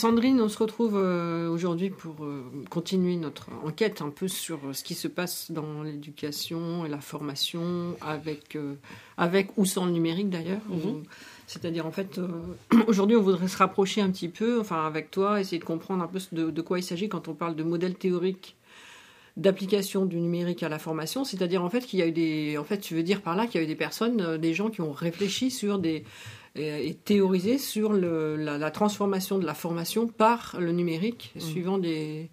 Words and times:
Sandrine, 0.00 0.40
on 0.40 0.48
se 0.48 0.56
retrouve 0.56 0.96
euh, 0.96 1.50
aujourd'hui 1.50 1.90
pour 1.90 2.24
euh, 2.24 2.42
continuer 2.70 3.16
notre 3.16 3.50
enquête 3.62 4.00
un 4.00 4.08
peu 4.08 4.28
sur 4.28 4.58
euh, 4.64 4.72
ce 4.72 4.82
qui 4.82 4.94
se 4.94 5.08
passe 5.08 5.50
dans 5.50 5.82
l'éducation 5.82 6.86
et 6.86 6.88
la 6.88 7.02
formation, 7.02 7.94
avec, 8.00 8.56
avec 9.18 9.50
ou 9.58 9.66
sans 9.66 9.84
le 9.84 9.92
numérique 9.92 10.30
d'ailleurs. 10.30 10.62
Mhm. 10.70 11.02
C'est-à-dire, 11.46 11.84
en 11.84 11.90
fait, 11.90 12.18
aujourd'hui, 12.86 13.14
on 13.18 13.20
voudrait 13.20 13.46
se 13.46 13.58
rapprocher 13.58 14.00
un 14.00 14.10
petit 14.10 14.30
peu, 14.30 14.58
enfin, 14.58 14.86
avec 14.86 15.10
toi, 15.10 15.38
essayer 15.38 15.58
de 15.58 15.66
comprendre 15.66 16.02
un 16.02 16.08
peu 16.08 16.18
de, 16.32 16.50
de 16.50 16.62
quoi 16.62 16.78
il 16.78 16.82
s'agit 16.82 17.10
quand 17.10 17.28
on 17.28 17.34
parle 17.34 17.54
de 17.54 17.62
modèle 17.62 17.94
théorique 17.94 18.56
d'application 19.36 20.06
du 20.06 20.18
numérique 20.18 20.62
à 20.62 20.70
la 20.70 20.78
formation, 20.78 21.24
c'est-à-dire 21.24 21.62
en 21.62 21.70
fait 21.70 21.82
qu'il 21.82 21.98
y 21.98 22.02
a 22.02 22.06
eu 22.06 22.12
des, 22.12 22.58
en 22.58 22.64
fait, 22.64 22.78
tu 22.78 22.94
veux 22.94 23.02
dire 23.02 23.22
par 23.22 23.36
là 23.36 23.46
qu'il 23.46 23.60
y 23.60 23.62
a 23.62 23.64
eu 23.64 23.68
des 23.68 23.76
personnes, 23.76 24.38
des 24.38 24.54
gens 24.54 24.70
qui 24.70 24.80
ont 24.80 24.92
réfléchi 24.92 25.50
sur 25.50 25.78
des, 25.78 26.04
et, 26.56 26.94
théorisé 27.04 27.58
sur 27.58 27.92
le, 27.92 28.36
la, 28.36 28.70
transformation 28.70 29.38
de 29.38 29.46
la 29.46 29.54
formation 29.54 30.06
par 30.06 30.56
le 30.58 30.72
numérique, 30.72 31.32
mmh. 31.36 31.40
suivant 31.40 31.78
des, 31.78 32.28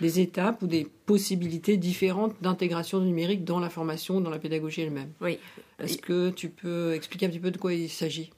des, 0.00 0.20
étapes 0.20 0.62
ou 0.62 0.66
des 0.66 0.86
possibilités 1.06 1.76
différentes 1.76 2.34
d'intégration 2.42 3.00
du 3.00 3.06
numérique 3.06 3.44
dans 3.44 3.60
la 3.60 3.70
formation, 3.70 4.20
dans 4.20 4.30
la 4.30 4.38
pédagogie 4.38 4.82
elle-même. 4.82 5.12
Oui. 5.20 5.38
Est-ce 5.78 5.98
que 5.98 6.30
tu 6.30 6.48
peux 6.48 6.94
expliquer 6.94 7.26
un 7.26 7.30
petit 7.30 7.40
peu 7.40 7.50
de 7.50 7.58
quoi 7.58 7.72
il 7.72 7.88
s'agit? 7.88 8.30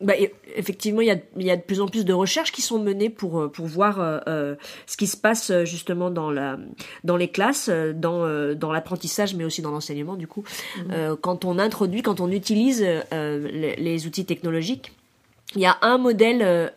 Bah, 0.00 0.12
effectivement, 0.54 1.00
il 1.00 1.06
y, 1.06 1.10
a, 1.10 1.16
il 1.38 1.46
y, 1.46 1.50
a, 1.50 1.56
de 1.56 1.62
plus 1.62 1.80
en 1.80 1.88
plus 1.88 2.04
de 2.04 2.12
recherches 2.12 2.52
qui 2.52 2.60
sont 2.60 2.78
menées 2.78 3.08
pour, 3.08 3.40
euh, 3.40 3.48
pour 3.48 3.64
voir 3.64 3.98
euh, 3.98 4.18
euh, 4.28 4.54
ce 4.86 4.98
qui 4.98 5.06
se 5.06 5.16
passe 5.16 5.50
justement 5.64 6.10
dans, 6.10 6.30
la, 6.30 6.58
dans 7.02 7.16
les 7.16 7.28
classes, 7.28 7.70
dans, 7.70 8.54
dans 8.54 8.72
l'apprentissage, 8.72 9.34
mais 9.34 9.44
aussi 9.44 9.62
dans 9.62 9.70
l'enseignement, 9.70 10.16
du 10.16 10.26
coup, 10.26 10.44
mmh. 10.76 11.16
quand 11.22 11.46
on 11.46 11.58
introduit, 11.58 12.02
quand 12.02 12.20
on 12.20 12.30
utilise 12.30 12.82
les, 13.12 13.76
les, 13.76 14.06
outils 14.06 14.26
technologiques. 14.26 14.92
Il 15.54 15.62
y 15.62 15.66
a 15.66 15.78
un 15.80 15.96
modèle 15.96 16.72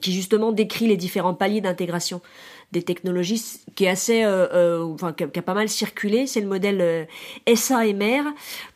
qui 0.00 0.12
justement 0.12 0.52
décrit 0.52 0.86
les 0.86 0.96
différents 0.96 1.34
paliers 1.34 1.60
d'intégration 1.60 2.20
des 2.72 2.82
technologies 2.82 3.42
qui 3.74 3.84
est 3.84 3.88
assez, 3.88 4.22
euh, 4.22 4.46
euh, 4.52 4.84
enfin, 4.84 5.12
qui 5.12 5.24
a, 5.24 5.42
pas 5.42 5.54
mal 5.54 5.68
circulé. 5.68 6.26
C'est 6.26 6.40
le 6.40 6.46
modèle 6.46 6.80
euh, 6.80 7.04
SAMR 7.54 8.22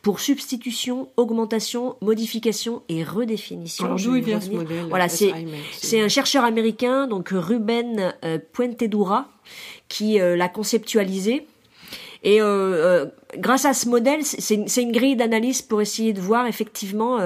pour 0.01 0.19
substitution, 0.19 1.09
augmentation, 1.17 1.95
modification 2.01 2.83
et 2.89 3.03
redéfinition. 3.03 3.85
Alors 3.85 3.99
d'où 3.99 4.15
il 4.15 4.23
vient 4.23 4.41
ce 4.41 4.49
modèle 4.49 4.85
Voilà, 4.89 5.07
c'est 5.07 5.33
c'est 5.71 6.01
un 6.01 6.09
chercheur 6.09 6.43
américain, 6.43 7.07
donc 7.07 7.29
Ruben 7.31 8.13
Puentedura, 8.53 9.29
qui 9.87 10.17
l'a 10.17 10.49
conceptualisé. 10.49 11.47
Et 12.23 12.41
euh, 12.41 13.05
grâce 13.37 13.65
à 13.65 13.73
ce 13.73 13.87
modèle, 13.87 14.23
c'est 14.23 14.55
une, 14.55 14.67
une, 14.77 14.91
grille 14.91 15.15
d'analyse 15.15 15.61
pour 15.61 15.79
essayer 15.79 16.11
de 16.11 16.19
voir 16.19 16.47
effectivement 16.47 17.19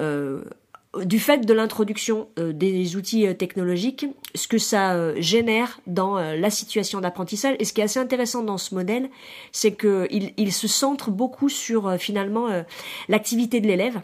euh, 0.00 0.42
du 1.00 1.18
fait 1.18 1.46
de 1.46 1.54
l'introduction 1.54 2.28
euh, 2.38 2.52
des 2.52 2.96
outils 2.96 3.26
euh, 3.26 3.34
technologiques, 3.34 4.06
ce 4.34 4.46
que 4.46 4.58
ça 4.58 4.92
euh, 4.92 5.14
génère 5.18 5.80
dans 5.86 6.16
la 6.16 6.50
situation 6.50 7.00
d'apprentissage. 7.00 7.56
Et 7.58 7.64
ce 7.64 7.72
qui 7.72 7.80
est 7.80 7.84
assez 7.84 8.00
intéressant 8.00 8.42
dans 8.42 8.58
ce 8.58 8.74
modèle, 8.74 9.08
c'est 9.52 9.72
qu'il 9.72 10.32
il 10.36 10.52
se 10.52 10.68
centre 10.68 11.10
beaucoup 11.10 11.48
sur 11.48 11.96
finalement 11.98 12.48
l'activité 13.08 13.60
de 13.60 13.66
l'élève. 13.66 14.00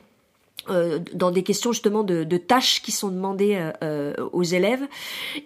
dans 1.15 1.31
des 1.31 1.43
questions 1.43 1.73
justement 1.73 2.05
de, 2.05 2.25
de 2.25 2.37
tâches 2.37 2.83
qui 2.83 2.93
sont 2.93 3.09
demandées 3.09 3.59
aux 4.33 4.43
élèves 4.43 4.87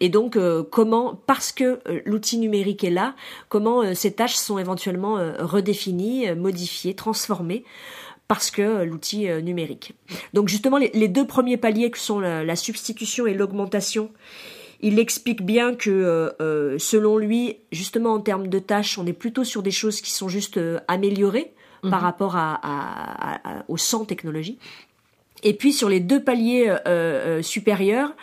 et 0.00 0.08
donc 0.08 0.36
comment 0.70 1.14
parce 1.26 1.52
que 1.52 1.80
l'outil 2.06 2.38
numérique 2.38 2.82
est 2.82 2.90
là 2.90 3.14
comment 3.48 3.94
ces 3.94 4.12
tâches 4.12 4.34
sont 4.34 4.58
éventuellement 4.58 5.18
redéfinies 5.38 6.34
modifiées 6.34 6.94
transformées 6.94 7.64
parce 8.28 8.50
que 8.50 8.62
euh, 8.62 8.84
l'outil 8.84 9.28
euh, 9.28 9.40
numérique. 9.40 9.92
Donc 10.32 10.48
justement, 10.48 10.78
les, 10.78 11.08
deux 11.08 11.26
premiers 11.26 11.56
paliers 11.56 11.90
que 11.90 11.98
sont 11.98 12.20
la, 12.20 12.56
substitution 12.56 13.26
et 13.26 13.34
l'augmentation, 13.34 14.10
il 14.80 14.98
explique 14.98 15.42
bien 15.44 15.74
que 15.74 16.34
euh, 16.40 16.78
selon 16.78 17.18
lui, 17.18 17.58
justement 17.70 18.14
en 18.14 18.20
termes 18.20 18.48
de 18.48 18.58
tâches, 18.58 18.98
on 18.98 19.06
est 19.06 19.12
plutôt 19.12 19.44
sur 19.44 19.62
des 19.62 19.70
choses 19.70 20.00
qui 20.00 20.10
sont 20.10 20.28
juste 20.28 20.58
améliorées 20.88 21.52
par 21.82 22.00
mhm. 22.00 22.06
rapport 22.06 22.36
à, 22.36 23.64
au 23.68 23.76
sans 23.76 24.04
technologie. 24.04 24.58
Et 25.42 25.54
puis 25.54 25.72
sur 25.72 25.88
les 25.88 26.00
deux 26.00 26.22
paliers 26.22 26.74
supérieurs, 27.42 28.14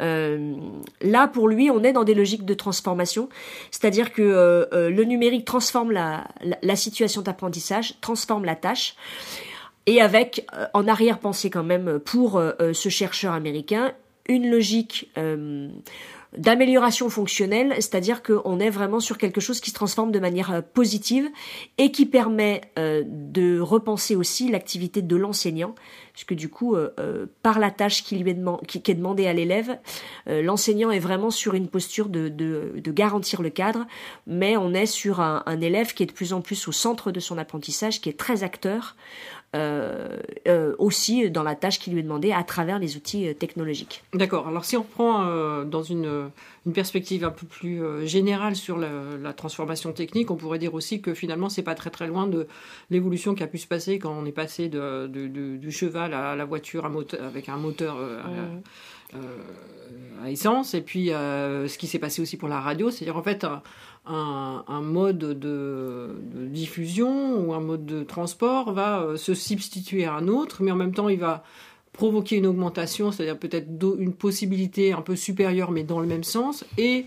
là 0.00 1.28
pour 1.32 1.48
lui, 1.48 1.70
on 1.70 1.82
est 1.82 1.92
dans 1.92 2.04
des 2.04 2.14
logiques 2.14 2.44
de 2.44 2.54
transformation, 2.54 3.28
c'est-à-dire 3.70 4.12
que 4.12 4.68
le 4.72 5.04
numérique 5.04 5.46
transforme 5.46 5.90
la, 5.90 6.28
la 6.62 6.76
situation 6.76 7.22
d'apprentissage, 7.22 7.94
transforme 8.00 8.44
la 8.44 8.54
tâche, 8.54 8.94
et 9.88 10.02
avec 10.02 10.46
euh, 10.54 10.66
en 10.74 10.86
arrière-pensée 10.86 11.48
quand 11.48 11.64
même 11.64 11.98
pour 11.98 12.36
euh, 12.36 12.52
euh, 12.60 12.72
ce 12.74 12.90
chercheur 12.90 13.32
américain 13.32 13.92
une 14.28 14.50
logique 14.50 15.10
d'amélioration 16.36 17.08
fonctionnelle, 17.08 17.72
c'est-à-dire 17.76 18.22
qu'on 18.22 18.60
est 18.60 18.68
vraiment 18.68 19.00
sur 19.00 19.16
quelque 19.16 19.40
chose 19.40 19.62
qui 19.62 19.70
se 19.70 19.74
transforme 19.74 20.12
de 20.12 20.18
manière 20.18 20.62
positive 20.74 21.30
et 21.78 21.90
qui 21.90 22.04
permet 22.04 22.60
de 22.76 23.58
repenser 23.58 24.16
aussi 24.16 24.50
l'activité 24.50 25.00
de 25.00 25.16
l'enseignant, 25.16 25.74
puisque 26.12 26.34
du 26.34 26.50
coup, 26.50 26.76
par 27.42 27.58
la 27.58 27.70
tâche 27.70 28.04
qui 28.04 28.18
lui 28.18 28.32
est, 28.32 28.94
demandée 28.94 29.26
à 29.26 29.32
l'élève, 29.32 29.78
l'enseignant 30.26 30.90
est 30.90 30.98
vraiment 30.98 31.30
sur 31.30 31.54
une 31.54 31.68
posture 31.68 32.10
de, 32.10 32.28
de, 32.28 32.92
garantir 32.92 33.40
le 33.40 33.48
cadre, 33.48 33.86
mais 34.26 34.58
on 34.58 34.74
est 34.74 34.84
sur 34.84 35.20
un 35.20 35.60
élève 35.62 35.94
qui 35.94 36.02
est 36.02 36.06
de 36.06 36.12
plus 36.12 36.34
en 36.34 36.42
plus 36.42 36.68
au 36.68 36.72
centre 36.72 37.12
de 37.12 37.20
son 37.20 37.38
apprentissage, 37.38 38.02
qui 38.02 38.10
est 38.10 38.18
très 38.18 38.42
acteur, 38.42 38.94
euh, 39.56 40.18
euh, 40.46 40.74
aussi 40.78 41.30
dans 41.30 41.42
la 41.42 41.54
tâche 41.54 41.78
qui 41.78 41.90
lui 41.90 42.00
est 42.00 42.02
demandée 42.02 42.32
à 42.32 42.44
travers 42.44 42.78
les 42.78 42.96
outils 42.98 43.26
euh, 43.26 43.32
technologiques. 43.32 44.04
D'accord. 44.12 44.46
Alors 44.46 44.66
si 44.66 44.76
on 44.76 44.82
reprend 44.82 45.24
dans 45.64 45.82
une, 45.82 46.30
une, 46.66 46.72
perspective 46.74 47.24
un 47.24 47.30
peu 47.30 47.46
plus 47.46 47.80
générale 48.06 48.56
sur 48.56 48.76
la, 48.76 49.32
transformation 49.32 49.92
technique, 49.92 50.30
on 50.30 50.36
pourrait 50.36 50.58
dire 50.58 50.74
aussi 50.74 51.00
que 51.00 51.14
finalement 51.14 51.48
c'est 51.48 51.62
pas 51.62 51.74
très 51.74 51.88
très 51.88 52.06
loin 52.06 52.26
de 52.26 52.46
l'évolution 52.90 53.34
qui 53.34 53.42
a 53.42 53.46
pu 53.46 53.56
se 53.56 53.66
passer 53.66 53.98
quand 53.98 54.12
on 54.12 54.26
est 54.26 54.32
passé 54.32 54.68
de, 54.68 55.06
du 55.06 55.72
cheval 55.72 56.12
à 56.12 56.36
la 56.36 56.44
voiture 56.44 56.84
à 56.84 56.90
moteur, 56.90 57.24
avec 57.24 57.48
un 57.48 57.56
moteur. 57.56 57.96
à 57.96 58.30
essence. 60.26 60.74
Et 60.74 60.80
puis 60.80 61.08
ce 61.08 61.78
qui 61.78 61.86
s'est 61.86 61.98
passé 61.98 62.22
aussi 62.22 62.36
pour 62.36 62.48
la 62.48 62.60
radio, 62.60 62.90
c'est-à-dire 62.90 63.16
en 63.16 63.22
fait 63.22 63.44
un, 64.08 64.80
mode 64.82 65.18
de, 65.18 66.10
diffusion 66.48 67.40
ou 67.40 67.52
un 67.52 67.60
mode 67.60 67.86
de 67.86 68.02
transport 68.02 68.72
va 68.72 69.00
euh, 69.00 69.16
se 69.16 69.34
substituer 69.34 70.04
à 70.04 70.14
un 70.14 70.28
autre, 70.28 70.62
mais 70.62 70.70
en 70.70 70.76
même 70.76 70.94
temps 70.94 71.08
il 71.08 71.18
va 71.18 71.44
provoquer 71.92 72.36
une 72.36 72.46
augmentation, 72.46 73.10
c'est-à-dire 73.10 73.38
peut-être 73.38 73.68
une 73.98 74.14
possibilité 74.14 74.92
un 74.92 75.02
peu 75.02 75.16
supérieure 75.16 75.70
mais 75.70 75.82
dans 75.82 76.00
le 76.00 76.06
même 76.06 76.24
sens, 76.24 76.64
et 76.78 77.06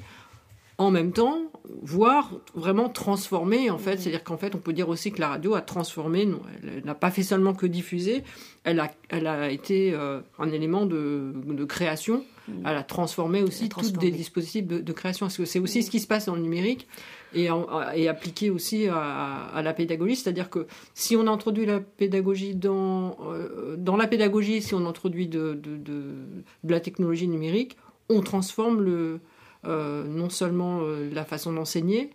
en 0.82 0.92
même 0.92 1.12
temps, 1.12 1.52
voire 1.82 2.32
vraiment 2.56 2.90
transformer 2.90 3.70
en 3.70 3.78
fait. 3.78 3.98
C'est-à-dire 3.98 4.24
qu'en 4.24 4.38
fait, 4.38 4.56
on 4.56 4.60
peut 4.60 4.74
dire 4.74 4.90
aussi 4.90 5.12
que 5.12 5.20
la 5.20 5.30
radio 5.30 5.56
a 5.56 5.62
transformé, 5.62 6.28
elle 6.64 6.84
n'a 6.84 6.96
pas 6.96 7.12
fait 7.12 7.24
seulement 7.24 7.54
que 7.54 7.66
diffuser, 7.66 8.24
elle 8.64 8.80
a, 8.80 8.92
elle 9.10 9.28
a 9.28 9.52
été 9.52 9.94
euh, 9.94 10.22
un 10.40 10.52
élément 10.52 10.86
de, 10.86 11.34
de 11.46 11.66
création 11.66 12.24
Mm. 12.48 12.66
elle 12.66 12.78
a 12.78 12.84
transformé 12.84 13.44
aussi 13.44 13.70
tous 13.70 13.94
des 13.94 14.12
dispositifs 14.12 14.66
de, 14.66 14.94
création. 14.94 15.30
C'est 15.30 15.60
aussi 15.60 15.80
mm. 15.80 15.82
ce 15.82 15.90
qui 15.90 16.00
se 16.00 16.08
passe 16.08 16.26
dans 16.26 16.36
le 16.36 16.42
numérique 16.42 16.88
et, 17.34 17.50
et 17.96 18.08
appliqué 18.08 18.50
aussi 18.50 18.88
à, 18.88 19.62
la 19.64 19.74
pédagogie. 19.74 20.16
C'est-à-dire 20.16 20.50
que 20.50 20.68
si 20.94 21.16
on 21.16 21.28
introduit 21.28 21.66
la 21.66 21.80
pédagogie 21.80 22.56
dans, 22.56 23.18
euh, 23.30 23.76
dans 23.78 23.96
la 23.96 24.08
pédagogie, 24.08 24.62
si 24.62 24.74
on 24.74 24.86
introduit 24.86 25.28
de, 25.28 25.54
de, 25.54 25.78
de 25.78 26.72
la 26.72 26.80
technologie 26.80 27.28
numérique, 27.28 27.78
on 28.10 28.22
transforme 28.22 28.82
le, 28.82 29.20
non 29.64 30.30
seulement 30.30 30.80
euh, 30.82 31.10
la 31.14 31.26
façon 31.26 31.54
d'enseigner 31.54 32.10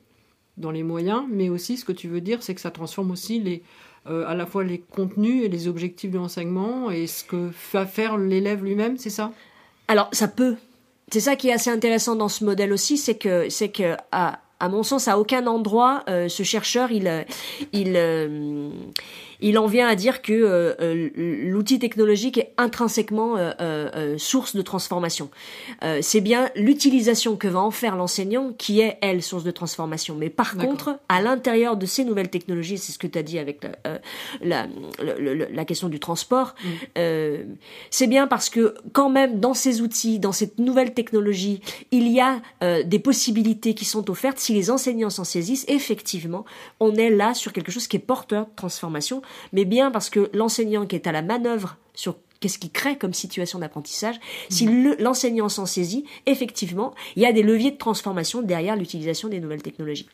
dans 0.56 0.70
les 0.70 0.82
moyens, 0.82 1.24
mais 1.30 1.48
aussi 1.48 1.76
ce 1.76 1.84
que 1.84 1.92
tu 1.92 2.08
veux 2.08 2.20
dire, 2.20 2.42
c'est 2.42 2.54
que 2.54 2.60
ça 2.60 2.70
transforme 2.70 3.10
aussi 3.10 3.40
les, 3.40 3.62
à 4.06 4.34
la 4.34 4.46
fois 4.46 4.64
les 4.64 4.78
contenus 4.78 5.44
et 5.44 5.48
les 5.48 5.68
objectifs 5.68 6.10
de 6.10 6.16
l'enseignement 6.16 6.90
et 6.90 7.06
ce 7.06 7.24
que 7.24 7.50
va 7.72 7.84
faire 7.84 8.16
l'élève 8.16 8.64
lui-même, 8.64 8.96
c'est 8.96 9.10
ça? 9.10 9.32
Alors, 9.88 10.08
ça 10.12 10.28
peut. 10.28 10.56
C'est 11.12 11.20
ça 11.20 11.36
qui 11.36 11.48
est 11.48 11.52
assez 11.52 11.70
intéressant 11.70 12.16
dans 12.16 12.28
ce 12.28 12.44
modèle 12.44 12.72
aussi, 12.72 12.96
c'est 12.96 13.16
que, 13.16 13.48
c'est 13.48 13.68
que, 13.68 13.96
à, 14.10 14.40
à 14.58 14.68
mon 14.68 14.82
sens, 14.82 15.06
à 15.06 15.18
aucun 15.18 15.46
endroit, 15.46 16.02
euh, 16.08 16.28
ce 16.28 16.42
chercheur, 16.42 16.90
il, 16.90 17.26
il, 17.72 17.92
euh, 17.96 18.70
il 19.40 19.58
en 19.58 19.66
vient 19.66 19.88
à 19.88 19.94
dire 19.94 20.22
que 20.22 20.32
euh, 20.32 20.74
euh, 20.80 21.10
l'outil 21.50 21.78
technologique 21.78 22.38
est 22.38 22.52
intrinsèquement 22.56 23.34
euh, 23.36 24.18
source 24.18 24.56
de 24.56 24.62
transformation. 24.62 25.30
c'est 26.00 26.20
bien 26.20 26.50
l'utilisation 26.56 27.36
que 27.36 27.48
va 27.48 27.60
en 27.60 27.70
faire 27.70 27.96
l'enseignant 27.96 28.52
qui 28.56 28.80
est, 28.80 28.98
elle, 29.00 29.22
source 29.22 29.44
de 29.44 29.50
transformation. 29.50 30.14
Mais 30.16 30.30
par 30.30 30.56
contre, 30.56 30.98
à 31.08 31.20
l'intérieur 31.20 31.76
de 31.76 31.86
ces 31.86 32.04
nouvelles 32.04 32.30
technologies, 32.30 32.78
c'est 32.78 32.92
ce 32.92 32.98
que 32.98 33.06
tu 33.06 33.18
as 33.18 33.22
dit 33.22 33.38
avec 33.38 33.66
la, 34.42 34.66
la, 35.00 35.34
la, 35.50 35.64
question 35.64 35.88
du 35.88 36.00
transport, 36.00 36.54
mm. 36.64 36.98
c'est 37.90 38.06
bien 38.06 38.26
parce 38.26 38.48
que 38.48 38.74
quand 38.92 39.10
même, 39.10 39.40
dans 39.40 39.54
ces 39.54 39.80
outils, 39.80 40.18
dans 40.18 40.32
cette 40.32 40.58
nouvelle 40.58 40.94
technologie, 40.94 41.60
il 41.90 42.08
y 42.08 42.20
a 42.20 42.40
des 42.82 42.98
possibilités 42.98 43.74
qui 43.74 43.84
sont 43.84 44.10
offertes. 44.10 44.38
Si 44.38 44.54
les 44.54 44.70
enseignants 44.70 45.10
s'en 45.10 45.24
saisissent, 45.24 45.64
effectivement, 45.68 46.44
on 46.80 46.94
est 46.94 47.10
là 47.10 47.34
sur 47.34 47.52
quelque 47.52 47.72
chose 47.72 47.86
qui 47.86 47.96
est 47.96 48.00
porteur 48.00 48.46
de 48.46 48.50
transformation 48.56 49.22
mais 49.52 49.64
bien 49.64 49.90
parce 49.90 50.10
que 50.10 50.30
l'enseignant 50.32 50.86
qui 50.86 50.96
est 50.96 51.06
à 51.06 51.12
la 51.12 51.22
manœuvre 51.22 51.76
sur 51.94 52.16
qu'est-ce 52.40 52.58
qu'il 52.58 52.70
crée 52.70 52.98
comme 52.98 53.14
situation 53.14 53.58
d'apprentissage. 53.58 54.16
Si 54.50 54.68
l'enseignant 54.98 55.48
s'en 55.48 55.66
saisit, 55.66 56.04
effectivement, 56.26 56.94
il 57.16 57.22
y 57.22 57.26
a 57.26 57.32
des 57.32 57.42
leviers 57.42 57.70
de 57.70 57.78
transformation 57.78 58.42
derrière 58.42 58.76
l'utilisation 58.76 59.28
des 59.28 59.40
nouvelles 59.40 59.62
technologies. 59.62 60.06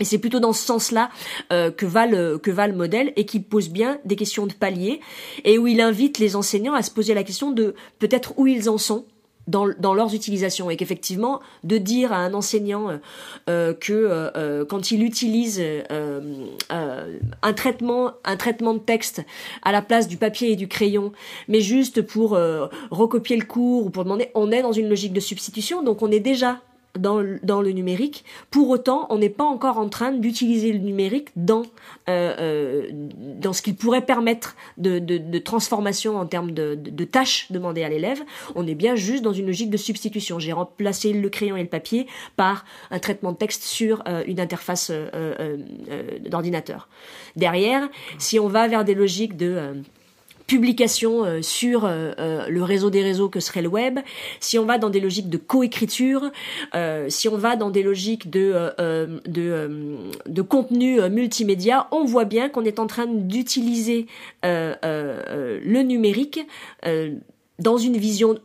Et 0.00 0.04
c'est 0.04 0.18
plutôt 0.18 0.38
dans 0.38 0.52
ce 0.52 0.64
sens-là 0.64 1.10
euh, 1.52 1.70
que 1.72 1.84
va 1.84 2.06
le 2.06 2.38
que 2.38 2.52
va 2.52 2.68
le 2.68 2.74
modèle 2.74 3.12
et 3.16 3.26
qui 3.26 3.40
pose 3.40 3.68
bien 3.68 3.98
des 4.04 4.14
questions 4.14 4.46
de 4.46 4.52
palier 4.52 5.00
et 5.44 5.58
où 5.58 5.66
il 5.66 5.80
invite 5.80 6.18
les 6.18 6.36
enseignants 6.36 6.74
à 6.74 6.82
se 6.82 6.90
poser 6.92 7.14
la 7.14 7.24
question 7.24 7.50
de 7.50 7.74
peut-être 7.98 8.34
où 8.36 8.46
ils 8.46 8.70
en 8.70 8.78
sont 8.78 9.06
dans, 9.48 9.94
leurs 9.94 10.14
utilisations. 10.14 10.70
Et 10.70 10.76
qu'effectivement 10.76 11.40
de 11.64 11.78
dire 11.78 12.12
à 12.12 12.18
un 12.18 12.34
enseignant 12.34 12.90
euh, 12.90 12.98
euh 13.48 13.74
que 13.74 13.92
euh, 13.92 14.64
quand 14.64 14.90
il 14.90 15.02
utilise 15.02 15.62
un 17.42 17.52
traitement 17.52 18.12
un 18.24 18.36
traitement 18.36 18.74
de 18.74 18.78
texte 18.78 19.22
à 19.62 19.72
la 19.72 19.82
place 19.82 20.08
du 20.08 20.16
papier 20.16 20.52
et 20.52 20.56
du 20.56 20.68
crayon 20.68 21.12
mais 21.48 21.60
juste 21.60 22.02
pour 22.02 22.38
recopier 22.90 23.36
le 23.36 23.44
cours 23.44 23.86
ou 23.86 23.90
pour 23.90 24.04
demander 24.04 24.30
on 24.34 24.50
est 24.50 24.62
dans 24.62 24.72
une 24.72 24.88
logique 24.88 25.12
de 25.12 25.20
substitution. 25.20 25.82
Donc 25.82 26.02
on 26.02 26.10
est 26.10 26.20
déjà 26.20 26.60
dans, 26.98 27.20
le 27.20 27.70
numérique. 27.70 28.24
Pour 28.50 28.68
autant, 28.70 29.06
on 29.10 29.18
n'est 29.18 29.28
pas 29.28 29.44
encore 29.44 29.78
en 29.78 29.88
train 29.88 30.12
d'utiliser 30.12 30.72
le 30.72 30.78
numérique 30.78 31.28
dans, 31.36 31.62
euh, 32.08 32.34
euh, 32.38 32.88
dans 32.92 33.52
ce 33.52 33.62
qu'il 33.62 33.76
pourrait 33.76 34.04
permettre 34.04 34.56
de, 34.76 34.98
de, 34.98 35.38
transformation 35.38 36.16
en 36.16 36.26
termes 36.26 36.52
de, 36.52 37.04
tâches 37.04 37.50
demandées 37.50 37.84
à 37.84 37.88
l'élève. 37.88 38.22
On 38.54 38.66
est 38.66 38.74
bien 38.74 38.96
juste 38.96 39.22
dans 39.22 39.32
une 39.32 39.46
logique 39.46 39.70
de 39.70 39.76
substitution. 39.76 40.38
J'ai 40.38 40.52
remplacé 40.52 41.12
le 41.12 41.28
crayon 41.28 41.56
et 41.56 41.62
le 41.62 41.68
papier 41.68 42.06
par 42.36 42.64
un 42.90 42.98
traitement 42.98 43.32
de 43.32 43.36
texte 43.36 43.62
sur 43.62 44.02
euh, 44.08 44.22
une 44.26 44.40
interface 44.40 44.92
d'ordinateur. 46.26 46.88
Derrière, 47.36 47.88
si 48.18 48.38
on 48.38 48.48
va 48.48 48.68
vers 48.68 48.84
des 48.84 48.94
logiques 48.94 49.36
de 49.36 49.82
publication 50.48 51.24
euh, 51.24 51.42
sur 51.42 51.84
euh, 51.84 52.12
euh, 52.18 52.48
le 52.48 52.62
réseau 52.64 52.90
des 52.90 53.02
réseaux 53.02 53.28
que 53.28 53.38
serait 53.38 53.62
le 53.62 53.68
web, 53.68 54.00
si 54.40 54.58
on 54.58 54.64
va 54.64 54.78
dans 54.78 54.90
des 54.90 54.98
logiques 54.98 55.28
de 55.28 55.36
coécriture, 55.36 56.32
si 57.08 57.28
on 57.28 57.36
va 57.36 57.54
dans 57.54 57.70
des 57.70 57.82
logiques 57.82 58.30
de, 58.30 58.72
de, 59.26 59.98
de 60.26 60.42
contenu 60.42 61.00
multimédia, 61.10 61.86
on 61.90 62.04
voit 62.04 62.24
bien 62.24 62.48
qu'on 62.48 62.64
est 62.64 62.78
en 62.78 62.86
train 62.86 63.06
d'utiliser 63.06 64.06
le 64.42 65.82
numérique 65.82 66.40
dans 67.58 67.76
une 67.76 67.96
vision 67.96 68.38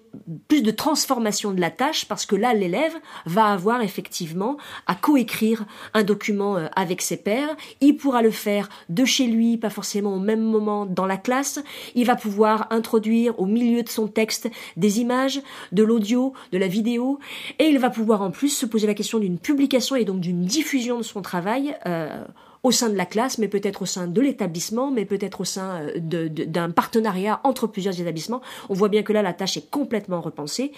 plus 0.48 0.62
de 0.62 0.71
transformation 0.71 1.51
de 1.51 1.62
la 1.62 1.71
tâche 1.71 2.06
parce 2.06 2.25
que 2.25 2.36
là 2.36 2.54
l'élève 2.54 2.94
va 3.25 3.48
avoir 3.48 3.81
effectivement 3.81 4.57
à 4.88 4.95
coécrire 4.95 5.65
un 5.94 6.04
document 6.04 6.57
euh, 6.57 6.68
avec 6.75 7.01
ses 7.01 7.18
pairs, 7.18 7.56
il 7.81 7.98
pourra 7.98 8.21
le 8.21 8.31
faire 8.31 8.69
de 8.89 9.06
chez 9.06 9.27
lui, 9.27 9.57
pas 9.57 9.69
forcément 9.69 10.15
au 10.15 10.19
même 10.19 10.42
moment 10.42 10.86
dans 10.86 11.06
la 11.06 11.18
classe, 11.18 11.60
il 11.95 12.06
va 12.06 12.15
pouvoir 12.15 12.68
introduire 12.69 13.39
au 13.39 13.45
milieu 13.45 13.83
de 13.83 13.89
son 13.89 14.07
texte 14.07 14.50
des 14.77 15.00
images, 15.00 15.42
de 15.71 15.83
l'audio, 15.83 16.33
de 16.51 16.57
la 16.57 16.68
vidéo. 16.68 17.19
Et 17.59 17.66
il 17.66 17.80
va 17.80 17.89
pouvoir 17.89 18.21
en 18.21 18.31
plus 18.31 18.50
se 18.50 18.66
poser 18.66 18.88
la 18.88 18.94
question 18.94 19.19
d'une 19.19 19.39
publication 19.39 19.95
et 19.95 20.06
donc 20.06 20.19
d'une 20.19 20.45
diffusion 20.45 20.98
de 20.98 21.04
son 21.04 21.21
travail 21.21 21.75
euh, 21.86 22.24
au 22.63 22.71
sein 22.71 22.89
de 22.89 22.95
la 22.95 23.06
classe, 23.06 23.38
mais 23.38 23.50
peut-être 23.50 23.81
au 23.81 23.86
sein 23.86 24.07
de 24.07 24.21
l'établissement, 24.21 24.89
mais 24.89 25.06
peut-être 25.06 25.42
au 25.42 25.44
sein 25.44 25.81
euh, 25.81 26.30
d'un 26.30 26.71
partenariat 26.71 27.42
entre 27.44 27.68
plusieurs 27.68 28.00
établissements. 28.00 28.42
On 28.69 28.74
voit 28.74 28.88
bien 28.88 29.04
que 29.04 29.12
là, 29.12 29.21
la 29.21 29.33
tâche 29.33 29.57
est 29.57 29.69
complètement 29.69 30.21
repensée. 30.21 30.71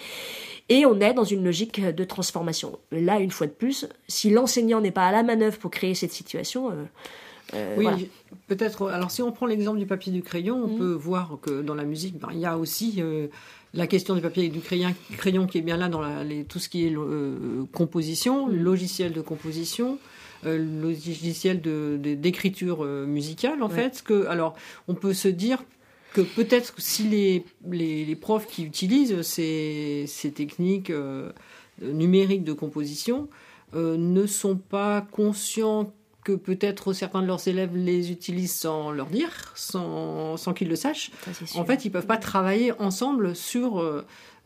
Et 0.68 0.84
on 0.84 1.00
est 1.00 1.14
dans 1.14 1.24
une 1.24 1.44
logique 1.44 1.80
de 1.80 2.04
transformation. 2.04 2.76
Là, 2.90 3.20
une 3.20 3.30
fois 3.30 3.46
de 3.46 3.52
plus, 3.52 3.86
si 4.08 4.30
l'enseignant 4.30 4.80
n'est 4.80 4.90
pas 4.90 5.06
à 5.06 5.12
la 5.12 5.22
manœuvre 5.22 5.58
pour 5.58 5.70
créer 5.70 5.94
cette 5.94 6.10
situation, 6.10 6.70
euh, 6.70 6.84
euh, 7.54 7.76
oui, 7.78 8.10
peut-être. 8.48 8.88
Alors, 8.88 9.12
si 9.12 9.22
on 9.22 9.30
prend 9.30 9.46
l'exemple 9.46 9.78
du 9.78 9.86
papier 9.86 10.12
et 10.12 10.16
du 10.16 10.24
crayon, 10.24 10.64
on 10.64 10.66
mmh. 10.66 10.78
peut 10.78 10.92
voir 10.92 11.38
que 11.40 11.62
dans 11.62 11.76
la 11.76 11.84
musique, 11.84 12.18
ben, 12.18 12.30
il 12.32 12.40
y 12.40 12.46
a 12.46 12.58
aussi 12.58 13.00
la 13.72 13.86
question 13.86 14.16
du 14.16 14.20
papier 14.20 14.46
et 14.46 14.48
du 14.48 14.58
crayon, 14.58 14.92
crayon 15.16 15.46
qui 15.46 15.58
est 15.58 15.62
bien 15.62 15.76
là 15.76 15.88
dans 15.88 16.00
la, 16.00 16.24
les, 16.24 16.42
tout 16.42 16.58
ce 16.58 16.68
qui 16.68 16.84
est 16.84 16.96
composition, 17.72 18.48
mmh. 18.48 18.56
logiciel 18.56 19.12
de 19.12 19.20
composition. 19.20 20.00
Euh, 20.46 20.58
logiciel 20.58 21.60
de, 21.60 21.98
d'écriture 21.98 22.84
euh, 22.84 23.04
musicale, 23.04 23.62
en 23.62 23.68
fait. 23.68 24.02
Que, 24.02 24.26
alors, 24.26 24.54
on 24.86 24.94
peut 24.94 25.12
se 25.12 25.28
dire 25.28 25.64
que 26.12 26.20
peut-être 26.20 26.74
si 26.78 27.02
les, 27.04 27.44
les, 27.68 28.16
profs 28.16 28.46
qui 28.46 28.64
utilisent 28.64 29.22
ces, 29.22 30.04
ces 30.06 30.30
techniques 30.30 30.90
euh, 30.90 31.32
numériques 31.82 32.44
de 32.44 32.52
composition 32.52 33.28
ne 33.74 34.26
sont 34.26 34.56
pas 34.56 35.06
conscients 35.10 35.92
que 36.26 36.32
peut-être 36.32 36.92
certains 36.92 37.22
de 37.22 37.28
leurs 37.28 37.46
élèves 37.46 37.76
les 37.76 38.10
utilisent 38.10 38.56
sans 38.56 38.90
leur 38.90 39.06
dire, 39.06 39.52
sans, 39.54 40.36
sans 40.36 40.54
qu'ils 40.54 40.68
le 40.68 40.74
sachent. 40.74 41.12
en 41.54 41.64
fait, 41.64 41.84
ils 41.84 41.90
peuvent 41.90 42.08
pas 42.08 42.16
travailler 42.16 42.72
ensemble 42.80 43.36
sur 43.36 43.78
euh, 43.78 44.04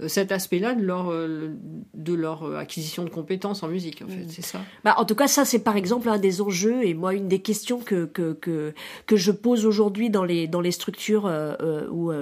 cet 0.08 0.32
aspect-là 0.32 0.74
de 0.74 0.82
leur, 0.82 1.10
euh, 1.10 1.50
de 1.94 2.14
leur 2.14 2.44
euh, 2.44 2.56
acquisition 2.56 3.04
de 3.04 3.10
compétences 3.10 3.62
en 3.62 3.68
musique, 3.68 4.02
en 4.02 4.08
fait, 4.08 4.24
mm. 4.24 4.28
c'est 4.28 4.42
ça? 4.42 4.60
Bah, 4.84 4.94
en 4.98 5.04
tout 5.04 5.14
cas, 5.14 5.28
ça, 5.28 5.44
c'est 5.44 5.58
par 5.60 5.76
exemple 5.76 6.08
un 6.08 6.18
des 6.18 6.40
enjeux 6.40 6.84
et 6.84 6.94
moi, 6.94 7.14
une 7.14 7.28
des 7.28 7.40
questions 7.40 7.80
que, 7.80 8.06
que, 8.06 8.32
que, 8.34 8.72
que 9.06 9.16
je 9.16 9.32
pose 9.32 9.66
aujourd'hui 9.66 10.10
dans 10.10 10.24
les, 10.24 10.46
dans 10.46 10.60
les 10.60 10.72
structures 10.72 11.26
euh, 11.26 11.86
où, 11.90 12.12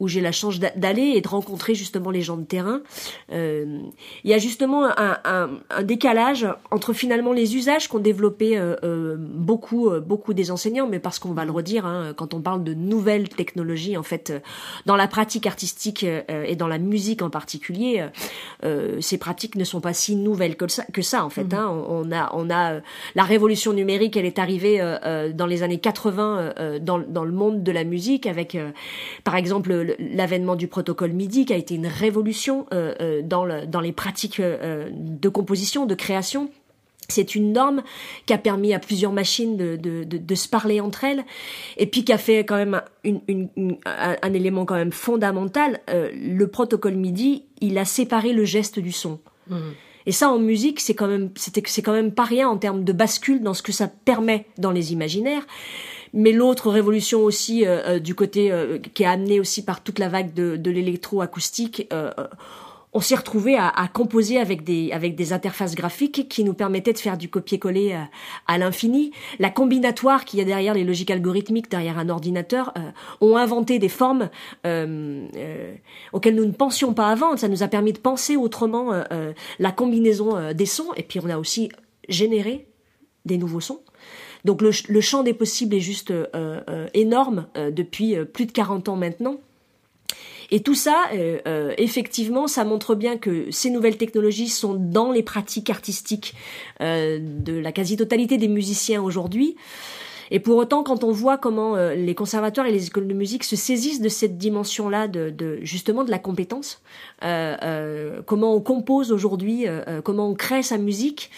où 0.00 0.08
j'ai 0.08 0.22
la 0.22 0.32
chance 0.32 0.58
d'aller 0.58 1.12
et 1.14 1.20
de 1.20 1.28
rencontrer 1.28 1.74
justement 1.74 2.10
les 2.10 2.22
gens 2.22 2.38
de 2.38 2.44
terrain. 2.44 2.80
Euh, 3.30 3.80
il 4.24 4.30
y 4.30 4.34
a 4.34 4.38
justement 4.38 4.86
un, 4.86 5.18
un, 5.24 5.50
un, 5.68 5.82
décalage 5.82 6.46
entre 6.70 6.94
finalement 6.94 7.32
les 7.32 7.54
usages 7.54 7.86
qu'ont 7.86 7.98
développé 7.98 8.58
euh, 8.58 8.76
euh 8.82 9.16
beaucoup 9.18 9.90
euh, 9.90 10.00
beaucoup 10.00 10.32
des 10.32 10.50
enseignants, 10.50 10.88
mais 10.88 10.98
parce 10.98 11.18
qu'on 11.18 11.32
va 11.32 11.44
le 11.44 11.52
redire, 11.52 11.84
hein, 11.84 12.14
quand 12.16 12.32
on 12.32 12.40
parle 12.40 12.64
de 12.64 12.72
nouvelles 12.72 13.28
technologies, 13.28 13.96
en 13.98 14.02
fait, 14.02 14.30
euh, 14.30 14.40
dans 14.86 14.96
la 14.96 15.06
pratique 15.06 15.46
artistique 15.46 16.04
et 16.04 16.56
dans 16.56 16.68
la 16.68 16.78
musique 16.78 16.99
en 17.22 17.30
particulier, 17.30 18.06
ces 19.00 19.18
pratiques 19.18 19.56
ne 19.56 19.64
sont 19.64 19.80
pas 19.80 19.92
si 19.92 20.16
nouvelles 20.16 20.56
que 20.56 20.68
ça, 20.68 20.84
que 20.92 21.02
ça 21.02 21.24
en 21.24 21.30
fait. 21.30 21.44
Mhm. 21.44 21.54
Hein. 21.54 21.84
On, 21.88 22.12
a 22.12 22.30
on 22.34 22.50
a 22.50 22.80
la 23.14 23.24
révolution 23.24 23.72
numérique, 23.72 24.16
elle 24.16 24.24
est 24.24 24.38
arrivée 24.38 24.78
dans 25.34 25.46
les 25.46 25.62
années 25.62 25.78
80 25.78 26.78
dans, 26.80 26.98
dans 26.98 27.24
le 27.24 27.32
monde 27.32 27.62
de 27.62 27.72
la 27.72 27.84
musique 27.84 28.26
avec, 28.26 28.56
par 29.24 29.36
exemple, 29.36 29.96
l'avènement 29.98 30.56
du 30.56 30.68
protocole 30.68 31.12
MIDI 31.12 31.44
qui 31.46 31.52
a 31.52 31.56
été 31.56 31.74
une 31.74 31.86
révolution 31.86 32.66
euh, 32.72 32.94
euh, 33.00 33.22
dans, 33.22 33.44
le, 33.44 33.66
dans 33.66 33.80
les 33.80 33.92
pratiques 33.92 34.40
euh, 34.40 34.88
de 34.92 35.28
composition, 35.28 35.86
de 35.86 35.94
création. 35.94 36.50
C'est 37.10 37.34
une 37.34 37.52
norme 37.52 37.82
qui 38.26 38.32
a 38.32 38.38
permis 38.38 38.72
à 38.72 38.78
plusieurs 38.78 39.12
machines 39.12 39.56
de, 39.56 39.76
de, 39.76 40.04
de, 40.04 40.18
de, 40.18 40.34
se 40.34 40.48
parler 40.48 40.80
entre 40.80 41.04
elles, 41.04 41.24
et 41.76 41.86
puis 41.86 42.04
qui 42.04 42.12
a 42.12 42.18
fait 42.18 42.40
quand 42.40 42.56
même 42.56 42.80
une, 43.04 43.20
une, 43.28 43.76
un, 43.86 44.16
un, 44.22 44.32
élément 44.32 44.64
quand 44.64 44.76
même 44.76 44.92
fondamental. 44.92 45.80
le 45.88 46.46
protocole 46.46 46.94
MIDI, 46.94 47.44
il 47.60 47.78
a 47.78 47.84
séparé 47.84 48.32
le 48.32 48.44
geste 48.44 48.78
du 48.78 48.92
son. 48.92 49.20
Mmh. 49.48 49.56
Et 50.06 50.12
ça, 50.12 50.30
en 50.30 50.38
musique, 50.38 50.80
c'est 50.80 50.94
quand 50.94 51.06
même, 51.06 51.30
c'est 51.36 51.82
quand 51.82 51.92
même 51.92 52.12
pas 52.12 52.24
rien 52.24 52.48
en 52.48 52.56
termes 52.56 52.84
de 52.84 52.92
bascule 52.92 53.42
dans 53.42 53.54
ce 53.54 53.62
que 53.62 53.72
ça 53.72 53.88
permet 53.88 54.46
dans 54.58 54.70
les 54.70 54.92
imaginaires. 54.92 55.46
Mais 56.12 56.32
l'autre 56.32 56.70
révolution 56.70 57.20
aussi 57.22 57.64
euh, 57.66 57.82
euh, 57.86 57.98
du 57.98 58.14
côté 58.14 58.50
euh, 58.50 58.78
qui 58.78 59.04
est 59.04 59.06
amenée 59.06 59.38
aussi 59.38 59.64
par 59.64 59.82
toute 59.82 59.98
la 59.98 60.08
vague 60.08 60.34
de, 60.34 60.56
de 60.56 60.70
l'électroacoustique, 60.70 61.88
on 62.92 63.00
s'est 63.00 63.14
retrouvé 63.14 63.56
à, 63.56 63.68
à, 63.68 63.88
composer 63.88 64.38
avec 64.38 64.64
des 64.64 64.92
avec 64.92 65.14
des 65.14 65.32
interfaces 65.32 65.74
graphiques 65.74 66.28
qui 66.28 66.44
nous 66.44 66.54
permettaient 66.54 66.92
de 66.92 66.98
faire 66.98 67.16
du 67.16 67.28
copier-coller 67.28 67.98
à, 68.46 68.58
l'infini. 68.58 69.12
La 69.38 69.50
combinatoire 69.50 70.24
qui 70.24 70.38
y 70.38 70.40
a 70.40 70.44
derrière 70.44 70.74
les 70.74 70.84
logiques 70.84 71.10
algorithmiques 71.10 71.70
derrière 71.70 71.98
un 71.98 72.08
ordinateur 72.08 72.74
ont 73.20 73.36
inventé 73.36 73.78
des 73.78 73.88
formes 73.88 74.28
euh, 74.66 75.26
auxquelles 76.12 76.34
nous 76.34 76.44
ne 76.44 76.52
pensions 76.52 76.94
pas 76.94 77.08
avant. 77.08 77.36
Ça 77.36 77.48
nous 77.48 77.62
a 77.62 77.68
permis 77.68 77.92
de 77.92 77.98
penser 77.98 78.36
autrement 78.36 78.92
la 79.58 79.72
combinaison 79.72 80.52
des 80.52 80.66
sons 80.66 80.92
et 80.96 81.02
puis 81.02 81.20
on 81.22 81.30
a 81.30 81.38
aussi 81.38 81.70
généré 82.08 82.66
des 83.24 83.38
nouveaux 83.38 83.60
sons. 83.60 83.80
Donc 84.44 84.62
le, 84.62 84.70
le, 84.88 85.00
champ 85.00 85.22
des 85.22 85.34
possibles 85.34 85.74
est 85.74 85.80
juste 85.80 86.10
euh, 86.10 86.26
euh, 86.34 86.88
énorme 86.94 87.46
euh, 87.56 87.70
depuis 87.70 88.16
plus 88.32 88.46
de 88.46 88.52
40 88.52 88.88
ans 88.88 88.96
maintenant. 88.96 89.36
Et 90.50 90.60
tout 90.60 90.74
ça, 90.74 91.04
euh, 91.12 91.72
effectivement, 91.78 92.46
ça 92.46 92.64
montre 92.64 92.94
bien 92.94 93.18
que 93.18 93.50
ces 93.50 93.70
nouvelles 93.70 93.96
technologies 93.96 94.48
sont 94.48 94.74
dans 94.74 95.12
les 95.12 95.22
pratiques 95.22 95.70
artistiques 95.70 96.34
euh, 96.80 97.18
de 97.20 97.52
la 97.52 97.72
quasi-totalité 97.72 98.36
des 98.36 98.48
musiciens 98.48 99.02
aujourd'hui. 99.02 99.56
Et 100.32 100.38
pour 100.38 100.56
autant, 100.56 100.84
quand 100.84 101.02
on 101.02 101.10
voit 101.10 101.38
comment 101.38 101.74
euh, 101.74 101.94
les 101.94 102.14
conservatoires 102.14 102.66
et 102.66 102.70
les 102.70 102.86
écoles 102.86 103.08
de 103.08 103.14
musique 103.14 103.42
se 103.42 103.56
saisissent 103.56 104.00
de 104.00 104.08
cette 104.08 104.38
dimension-là, 104.38 105.08
de, 105.08 105.30
de, 105.30 105.58
justement 105.62 106.04
de 106.04 106.10
la 106.10 106.18
compétence, 106.18 106.82
comment 107.20 108.54
on 108.54 108.60
compose 108.60 109.12
aujourd'hui, 109.12 109.66
comment 110.04 110.28
on 110.28 110.34
crée 110.34 110.62
sa 110.62 110.78
musique, 110.78 111.30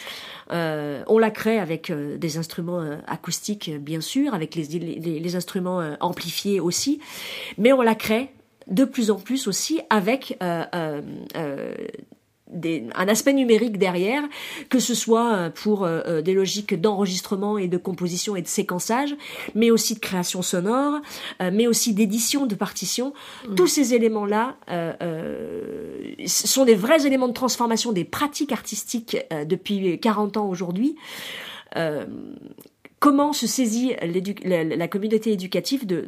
euh, 0.52 1.02
on 1.06 1.18
la 1.18 1.30
crée 1.30 1.58
avec 1.58 1.90
euh, 1.90 2.16
des 2.18 2.36
instruments 2.36 2.80
euh, 2.80 2.96
acoustiques, 3.06 3.70
bien 3.80 4.00
sûr, 4.00 4.34
avec 4.34 4.54
les, 4.54 4.64
les, 4.64 5.20
les 5.20 5.36
instruments 5.36 5.82
amplifiés 6.00 6.60
aussi, 6.60 7.00
mais 7.58 7.72
on 7.72 7.82
la 7.82 7.94
crée 7.94 8.30
de 8.72 8.84
plus 8.84 9.12
en 9.12 9.16
plus 9.16 9.46
aussi 9.46 9.80
avec 9.90 10.36
un 12.94 13.08
aspect 13.08 13.32
numérique 13.32 13.78
derrière, 13.78 14.22
que 14.68 14.78
ce 14.78 14.94
soit 14.94 15.50
pour 15.54 15.88
des 16.22 16.34
logiques 16.34 16.78
d'enregistrement 16.80 17.56
et 17.58 17.68
de 17.68 17.76
composition 17.76 18.34
et 18.34 18.42
de 18.42 18.48
séquençage, 18.48 19.14
mais 19.54 19.70
aussi 19.70 19.94
de 19.94 20.00
création 20.00 20.42
sonore, 20.42 21.00
mais 21.40 21.66
aussi 21.66 21.94
d'édition 21.94 22.46
de 22.46 22.54
partitions. 22.54 23.14
Mmh. 23.48 23.54
Tous 23.54 23.68
ces 23.68 23.94
éléments-là 23.94 24.56
sont 26.26 26.64
des 26.64 26.74
vrais 26.74 27.06
éléments 27.06 27.28
de 27.28 27.32
transformation 27.32 27.92
des 27.92 28.04
pratiques 28.04 28.52
artistiques 28.52 29.16
depuis 29.46 30.00
40 30.00 30.36
ans 30.36 30.48
aujourd'hui 30.48 30.96
comment 33.02 33.32
se 33.32 33.48
saisit 33.48 33.96
la, 34.44 34.86
communauté 34.86 35.32
éducative 35.32 35.86
de, 35.86 36.06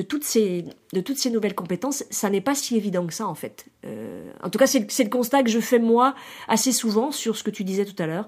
toutes 0.00 0.24
ces, 0.24 0.64
de 0.94 1.00
toutes 1.02 1.18
ces 1.18 1.28
nouvelles 1.28 1.54
compétences, 1.54 2.02
ça 2.08 2.30
n'est 2.30 2.40
pas 2.40 2.54
si 2.54 2.78
évident 2.78 3.06
que 3.06 3.12
ça 3.12 3.28
en 3.28 3.34
fait. 3.34 3.66
Euh, 3.84 4.32
en 4.42 4.48
tout 4.48 4.58
cas, 4.58 4.66
c'est 4.66 5.04
le 5.04 5.10
constat 5.10 5.42
que 5.42 5.50
je 5.50 5.60
fais 5.60 5.78
moi 5.78 6.14
assez 6.48 6.72
souvent 6.72 7.12
sur 7.12 7.36
ce 7.36 7.44
que 7.44 7.50
tu 7.50 7.62
disais 7.62 7.84
tout 7.84 8.02
à 8.02 8.06
l'heure. 8.06 8.26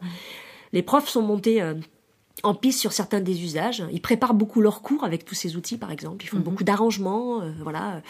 Les 0.74 0.82
profs 0.82 1.08
sont 1.08 1.22
montés 1.22 1.62
euh, 1.62 1.72
en 2.42 2.54
piste 2.54 2.80
sur 2.80 2.92
certains 2.92 3.20
des 3.20 3.44
usages. 3.44 3.82
Ils 3.90 4.02
préparent 4.02 4.34
beaucoup 4.34 4.60
leurs 4.60 4.82
cours 4.82 5.04
avec 5.04 5.24
tous 5.24 5.34
ces 5.34 5.56
outils, 5.56 5.78
par 5.78 5.90
exemple. 5.90 6.22
Ils 6.22 6.28
font 6.28 6.36
mhm. 6.36 6.42
beaucoup 6.42 6.64
d'arrangements. 6.64 7.40
Euh, 7.40 7.50
voilà, 7.62 8.02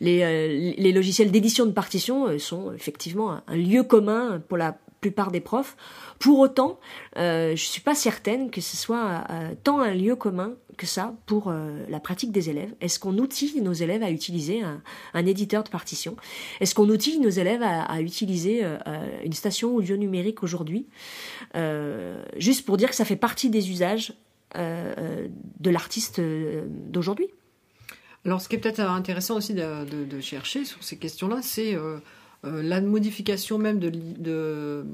les, 0.00 0.74
les 0.78 0.92
logiciels 0.92 1.30
d'édition 1.30 1.66
de 1.66 1.72
partitions 1.72 2.38
sont 2.38 2.72
effectivement 2.72 3.42
un, 3.46 3.56
lieu 3.56 3.82
commun 3.82 4.40
pour 4.48 4.56
la 4.56 4.78
plupart 5.02 5.30
des 5.30 5.40
profs. 5.40 5.76
Pour 6.18 6.38
autant, 6.38 6.80
euh, 7.18 7.54
je 7.54 7.62
suis 7.62 7.82
pas 7.82 7.94
certaine 7.94 8.50
que 8.50 8.62
ce 8.62 8.78
soit 8.78 9.24
euh, 9.28 9.50
tant 9.62 9.80
un 9.80 9.92
lieu 9.92 10.16
commun 10.16 10.54
que 10.78 10.86
ça 10.86 11.14
pour 11.26 11.48
euh, 11.48 11.84
la 11.90 12.00
pratique 12.00 12.32
des 12.32 12.48
élèves. 12.48 12.72
Est-ce 12.80 12.98
qu'on 12.98 13.18
outille 13.18 13.60
nos 13.60 13.74
élèves 13.74 14.02
à 14.02 14.10
utiliser 14.10 14.62
un, 14.62 15.26
éditeur 15.26 15.64
de 15.64 15.68
partition? 15.68 16.16
Est-ce 16.60 16.74
qu'on 16.74 16.88
outille 16.88 17.18
nos 17.18 17.28
élèves 17.28 17.62
à, 17.62 18.00
utiliser 18.00 18.64
une 19.24 19.32
station 19.32 19.74
audio 19.74 19.96
numérique 19.96 20.42
aujourd'hui? 20.42 20.86
Juste 22.36 22.64
pour 22.64 22.76
dire 22.76 22.88
que 22.88 22.96
ça 22.96 23.04
fait 23.04 23.16
partie 23.16 23.50
des 23.50 23.70
usages 23.70 24.14
de 24.54 25.70
l'artiste 25.70 26.20
d'aujourd'hui. 26.20 27.28
Alors, 28.24 28.40
ce 28.40 28.48
qui 28.48 28.56
est 28.56 28.58
peut-être 28.58 28.80
intéressant 28.80 29.36
aussi 29.36 29.54
de, 29.54 29.84
de 29.84 30.20
chercher 30.20 30.64
sur 30.64 30.82
ces 30.82 30.96
questions-là, 30.96 31.40
c'est 31.42 31.76
la 32.44 32.80
modification 32.80 33.56
même 33.56 33.78
de, 33.78 33.90
de, 33.90 34.84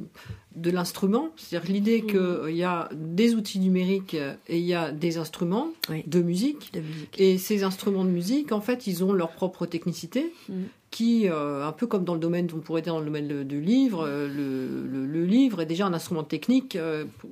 de 0.58 0.70
l'instrument, 0.70 1.30
c'est-à-dire 1.36 1.70
l'idée 1.70 2.02
mmh. 2.02 2.06
qu'il 2.46 2.56
y 2.56 2.64
a 2.64 2.88
des 2.94 3.34
outils 3.34 3.60
numériques 3.60 4.14
et 4.48 4.58
il 4.58 4.64
y 4.64 4.74
a 4.74 4.90
des 4.90 5.18
instruments 5.18 5.68
de, 6.06 6.20
musique, 6.20 6.72
Et 7.16 7.38
ces 7.38 7.62
instruments 7.62 8.04
de 8.04 8.10
musique, 8.10 8.52
en 8.52 8.60
fait, 8.60 8.86
ils 8.86 9.04
ont 9.04 9.12
leur 9.12 9.30
propre 9.30 9.66
technicité. 9.66 10.32
Mmh. 10.48 10.54
qui, 10.90 11.28
euh, 11.28 11.66
un 11.66 11.72
peu 11.72 11.86
comme 11.86 12.04
dans 12.04 12.14
le 12.14 12.20
domaine, 12.20 12.48
on 12.54 12.60
pourrait 12.60 12.80
dire 12.80 12.94
dans 12.94 13.00
le 13.00 13.04
domaine 13.04 13.44
du 13.44 13.60
livre, 13.60 14.06
euh, 14.06 14.26
le, 14.26 15.06
le, 15.06 15.24
livre 15.26 15.60
est 15.60 15.66
déjà 15.66 15.86
un 15.86 15.92
instrument 15.92 16.24
technique 16.24 16.78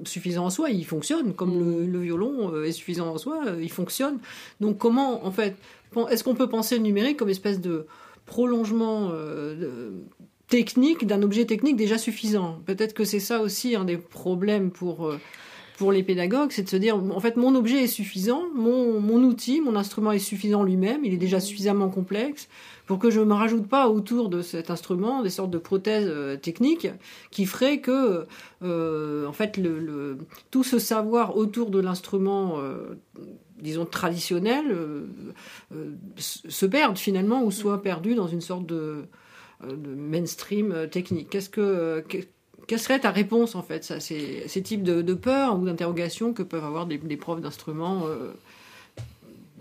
suffisant 0.05 0.45
en 0.45 0.51
soi, 0.51 0.69
il 0.71 0.85
fonctionne, 0.85 1.33
comme 1.33 1.57
mmh. 1.57 1.91
le, 1.91 2.01
violon 2.01 2.63
est 2.63 2.73
suffisant 2.73 3.09
en 3.09 3.19
soi, 3.19 3.41
il 3.61 3.71
fonctionne. 3.71 4.19
Donc 4.61 4.79
comment, 4.79 5.27
en 5.27 5.33
fait, 5.33 5.57
est-ce 6.11 6.23
qu'on 6.23 6.35
peut 6.35 6.49
penser 6.49 6.77
le 6.77 6.83
numérique 6.83 7.17
comme 7.17 7.31
espèce 7.31 7.61
de 7.61 7.87
prolongement 8.27 9.11
euh, 9.13 9.91
technique 10.49 11.07
d'un 11.07 11.23
objet 11.23 11.47
technique 11.47 11.77
déjà 11.77 11.97
suffisant. 11.97 12.61
Peut-être 12.67 12.93
que 12.93 13.05
c'est 13.05 13.21
ça 13.21 13.41
aussi 13.41 13.75
un 13.75 13.85
des 13.85 13.97
problèmes 13.97 14.71
pour, 14.71 15.07
euh, 15.07 15.19
pour 15.79 15.93
les 15.93 16.03
pédagogues, 16.03 16.51
c'est 16.51 16.65
de 16.65 16.69
se 16.69 16.77
dire, 16.77 16.97
en 16.97 17.21
fait, 17.21 17.37
mon 17.37 17.55
objet 17.55 17.85
est 17.85 17.89
suffisant, 17.89 18.45
mon, 18.55 19.01
mon 19.01 19.23
outil, 19.23 19.61
mon 19.61 19.77
instrument 19.77 20.13
est 20.13 20.19
suffisant 20.19 20.63
lui-même, 20.63 21.05
il 21.05 21.15
est 21.15 21.19
déjà 21.19 21.41
suffisamment 21.41 21.89
complexe 21.89 22.49
pour 22.87 22.99
que 22.99 23.11
je 23.11 23.21
ne 23.21 23.25
me 23.25 23.35
rajoute 23.35 23.67
pas 23.67 23.89
autour 23.89 24.29
de 24.29 24.43
cet 24.43 24.71
instrument 24.71 25.23
des 25.23 25.31
sortes 25.31 25.51
de 25.51 25.59
prothèses 25.59 26.09
euh, 26.09 26.37
techniques 26.37 26.89
qui 27.31 27.47
feraient 27.47 27.81
que, 27.81 28.27
en 28.63 29.33
fait, 29.33 29.57
le, 29.57 30.19
tout 30.51 30.65
ce 30.65 30.79
savoir 30.79 31.37
autour 31.37 31.71
de 31.71 31.81
l'instrument 31.81 32.61
disons, 33.61 33.87
traditionnels 33.87 34.71
euh, 34.71 35.07
euh, 35.75 35.93
se 36.17 36.67
perdent 36.67 36.99
finalement 36.99 37.43
ou 37.43 37.51
soient 37.51 37.83
perdus 37.83 38.15
dans 38.15 38.27
une 38.27 38.41
sorte 38.41 38.67
de, 38.67 39.05
euh, 39.65 39.77
mainstream 39.97 40.89
technique. 40.91 41.31
Qu'est-ce 41.31 41.51
que, 41.51 42.05
quelle 42.67 42.81
serait 42.81 43.01
ta 43.01 43.11
réponse 43.11 43.55
en 43.55 43.63
fait 43.63 43.85
ces, 44.01 44.47
ces 44.47 44.63
types 44.63 44.83
de, 44.83 45.15
peurs 45.15 45.59
ou 45.59 45.65
d'interrogations 45.65 46.33
que 46.33 46.43
peuvent 46.43 46.65
avoir 46.65 46.87
des, 46.87 46.99
profs 47.17 47.41
d'instruments 47.41 48.05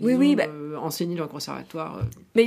oui, 0.00 0.14
oui, 0.14 0.36
bah... 0.36 0.44
enseigner 0.80 1.16
dans 1.16 1.24
le 1.24 1.28
conservatoire 1.28 2.00
mais 2.36 2.46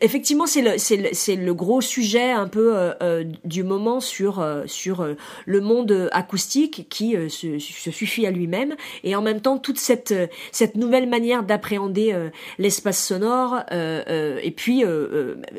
effectivement, 0.00 0.46
c'est 0.46 0.62
le, 0.62 0.78
c'est 0.78 0.96
le, 0.96 1.08
c'est 1.12 1.36
le 1.36 1.54
gros 1.54 1.80
sujet 1.80 2.32
un 2.32 2.48
peu 2.48 2.76
euh, 2.76 2.92
euh 3.02 3.24
du 3.44 3.62
moment 3.62 4.00
sur 4.00 4.40
euh, 4.40 4.64
sur 4.66 5.00
euh, 5.00 5.14
le 5.46 5.60
monde 5.60 6.08
acoustique 6.10 6.88
qui 6.90 7.14
se, 7.28 7.58
se, 7.60 7.90
suffit 7.92 8.26
à 8.26 8.32
lui-même 8.32 8.74
et 9.04 9.14
en 9.14 9.22
même 9.22 9.40
temps 9.40 9.58
toute 9.58 9.78
cette 9.78 10.12
cette 10.50 10.74
nouvelle 10.74 11.08
manière 11.08 11.44
d'appréhender 11.44 12.14
l'espace 12.58 13.02
sonore 13.04 13.60
et 13.70 14.50
puis 14.50 14.82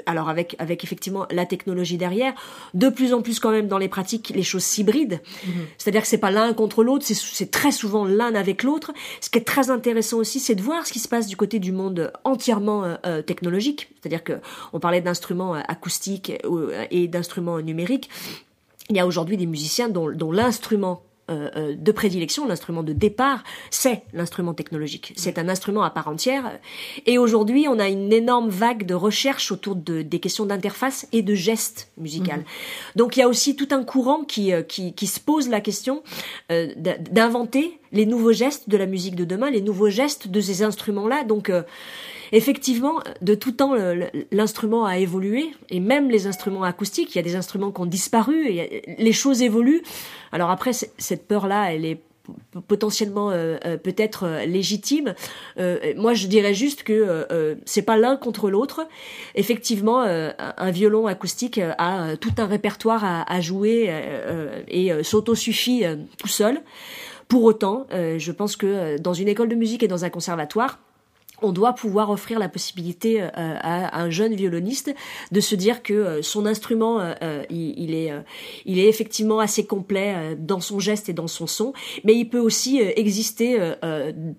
alors 0.05 0.27
avec 0.29 0.55
avec 0.59 0.83
effectivement 0.83 1.25
la 1.31 1.45
technologie 1.45 1.97
derrière, 1.97 2.33
de 2.73 2.89
plus 2.89 3.13
en 3.13 3.21
plus 3.21 3.39
quand 3.39 3.51
même 3.51 3.67
dans 3.67 3.77
les 3.77 3.87
pratiques 3.87 4.33
les 4.35 4.43
choses 4.43 4.63
s'hybrident, 4.63 5.19
mm-hmm. 5.21 5.49
c'est-à-dire 5.77 6.01
que 6.01 6.07
c'est 6.07 6.17
pas 6.17 6.31
l'un 6.31 6.53
contre 6.53 6.83
l'autre, 6.83 7.05
c'est 7.05 7.51
très 7.51 7.71
souvent 7.71 8.03
l'un 8.03 8.35
avec 8.35 8.63
l'autre. 8.63 8.91
Ce 9.21 9.29
qui 9.29 9.39
est 9.39 9.43
très 9.43 9.69
intéressant 9.69 10.17
aussi, 10.17 10.39
c'est 10.39 10.55
de 10.55 10.61
voir 10.61 10.85
ce 10.85 10.91
qui 10.91 10.99
se 10.99 11.07
passe 11.07 11.28
du 11.29 11.37
côté 11.37 11.59
du 11.59 11.71
monde 11.71 12.11
entièrement 12.23 12.97
technologique 13.25 13.89
c'est-à-dire 13.99 14.23
que 14.23 14.33
on 14.73 14.79
parlait 14.79 15.01
d'instruments 15.01 15.55
euh, 15.55 15.61
acoustiques 15.67 16.33
euh, 16.45 16.85
et 16.91 17.07
d'instruments 17.07 17.59
numériques. 17.59 18.09
Il 18.89 18.95
y 18.95 18.99
a 18.99 19.05
aujourd'hui 19.05 19.37
des 19.37 19.45
musiciens 19.45 19.89
dont, 19.89 20.31
l'instrument 20.31 21.03
euh, 21.29 21.75
de 21.75 21.91
prédilection, 21.91 22.47
l'instrument 22.47 22.83
de 22.83 22.93
départ, 22.93 23.43
c'est 23.69 24.03
l'instrument 24.13 24.53
technologique. 24.53 25.13
C'est 25.15 25.37
un 25.37 25.49
instrument 25.49 25.83
à 25.83 25.89
part 25.89 26.07
entière. 26.07 26.59
Et 27.05 27.17
aujourd'hui, 27.17 27.67
on 27.67 27.79
a 27.79 27.87
une 27.87 28.11
énorme 28.11 28.49
vague 28.49 28.85
de 28.85 28.93
recherche 28.93 29.51
autour 29.51 29.75
de, 29.75 30.01
des 30.01 30.19
questions 30.19 30.45
d'interface 30.45 31.07
et 31.11 31.21
de 31.21 31.35
gestes 31.35 31.91
musicales. 31.97 32.39
Mhm. 32.39 32.45
Donc 32.95 33.17
il 33.17 33.19
y 33.19 33.23
a 33.23 33.27
aussi 33.27 33.55
tout 33.55 33.67
un 33.71 33.83
courant 33.83 34.23
qui, 34.23 34.51
qui, 34.67 34.93
qui 34.93 35.07
se 35.07 35.19
pose 35.19 35.49
la 35.49 35.61
question 35.61 36.03
d'inventer 36.49 37.79
les 37.91 38.05
nouveaux 38.05 38.33
gestes 38.33 38.69
de 38.69 38.77
la 38.77 38.85
musique 38.85 39.15
de 39.15 39.25
demain, 39.25 39.49
les 39.49 39.61
nouveaux 39.61 39.89
gestes 39.89 40.27
de 40.27 40.41
ces 40.41 40.63
instruments-là. 40.63 41.23
Donc 41.23 41.51
effectivement, 42.31 43.01
de 43.21 43.35
tout 43.35 43.51
temps, 43.51 43.73
l'instrument 44.31 44.85
a 44.85 44.97
évolué, 44.97 45.51
et 45.69 45.79
même 45.79 46.09
les 46.09 46.27
instruments 46.27 46.63
acoustiques, 46.63 47.15
il 47.15 47.17
y 47.17 47.19
a 47.19 47.23
des 47.23 47.35
instruments 47.35 47.71
qui 47.71 47.81
ont 47.81 47.85
disparu, 47.85 48.47
et 48.47 48.95
les 48.97 49.13
choses 49.13 49.41
évoluent. 49.41 49.83
Alors 50.31 50.49
après, 50.49 50.71
cette 50.73 51.27
peur-là, 51.27 51.73
elle 51.73 51.85
est 51.85 52.01
potentiellement 52.67 53.31
euh, 53.31 53.57
euh, 53.65 53.77
peut-être 53.77 54.23
euh, 54.25 54.45
légitime. 54.45 55.13
moi, 55.95 56.13
je 56.13 56.27
dirais 56.27 56.53
juste 56.53 56.83
que 56.83 57.57
c'est 57.65 57.81
pas 57.81 57.97
l'un 57.97 58.15
contre 58.17 58.49
l'autre. 58.49 58.87
Effectivement, 59.35 60.01
un 60.01 60.71
violon 60.71 61.07
acoustique 61.07 61.59
a 61.59 62.15
tout 62.17 62.33
un 62.37 62.45
répertoire 62.45 63.03
à, 63.03 63.31
à 63.31 63.41
jouer 63.41 63.91
et 64.67 65.03
s'autosuffit 65.03 65.83
tout 66.17 66.27
seul. 66.27 66.61
Pour 67.27 67.43
autant, 67.43 67.87
je 67.91 68.31
pense 68.31 68.55
que 68.55 68.97
dans 68.97 69.13
une 69.13 69.27
école 69.27 69.49
de 69.49 69.55
musique 69.55 69.83
et 69.83 69.87
dans 69.87 70.05
un 70.05 70.09
conservatoire, 70.09 70.79
on 71.41 71.51
doit 71.51 71.73
pouvoir 71.73 72.09
offrir 72.09 72.39
la 72.39 72.49
possibilité 72.49 73.21
euh, 73.21 73.29
à 73.33 74.01
un 74.01 74.09
jeune 74.09 74.33
violoniste 74.33 74.93
de 75.31 75.39
se 75.39 75.55
dire 75.55 75.83
que 75.83 75.93
euh, 75.93 76.21
son 76.21 76.45
instrument 76.45 76.99
euh, 76.99 77.43
il, 77.49 77.93
est 77.93 78.11
il 78.65 78.79
est 78.79 78.87
effectivement 78.87 79.39
assez 79.39 79.65
complet 79.65 80.35
dans 80.37 80.59
son 80.59 80.79
geste 80.79 81.09
et 81.09 81.13
dans 81.13 81.27
son 81.27 81.47
son. 81.47 81.73
Mais 82.03 82.15
il 82.15 82.29
peut 82.29 82.39
aussi 82.39 82.79
exister 82.79 83.57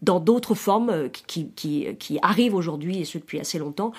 dans 0.03 0.21
d'autres 0.21 0.55
formes 0.55 1.09
qui, 1.27 1.51
qui, 1.51 1.87
qui 1.99 2.19
arrivent 2.23 2.55
aujourd'hui 2.55 3.01
et 3.01 3.05
ce 3.05 3.19
depuis 3.19 3.41
assez 3.41 3.59
longtemps. 3.59 3.93